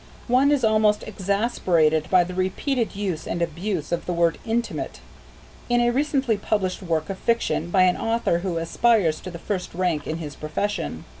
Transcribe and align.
One 0.27 0.51
is 0.51 0.63
almost 0.63 1.03
exasperated 1.07 2.09
by 2.09 2.23
the 2.23 2.33
repeated 2.33 2.95
use 2.95 3.27
and 3.27 3.39
abuse 3.39 3.91
of 3.91 4.07
the 4.07 4.13
word 4.13 4.39
"intimate" 4.47 4.99
in 5.69 5.79
a 5.79 5.91
recently 5.91 6.37
published 6.37 6.81
work 6.81 7.11
of 7.11 7.19
fiction, 7.19 7.69
by 7.69 7.83
an 7.83 7.97
author 7.97 8.39
who 8.39 8.57
aspires 8.57 9.19
to 9.19 9.29
the 9.29 9.37
first 9.37 9.75
rank 9.75 10.07
in 10.07 10.17
his 10.17 10.35
profession. 10.35 11.05